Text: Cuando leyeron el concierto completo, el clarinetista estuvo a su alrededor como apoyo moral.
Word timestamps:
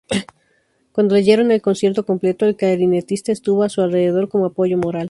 Cuando 0.93 1.13
leyeron 1.13 1.51
el 1.51 1.61
concierto 1.61 2.07
completo, 2.07 2.47
el 2.47 2.55
clarinetista 2.55 3.31
estuvo 3.31 3.61
a 3.61 3.69
su 3.69 3.81
alrededor 3.81 4.29
como 4.29 4.47
apoyo 4.47 4.75
moral. 4.79 4.99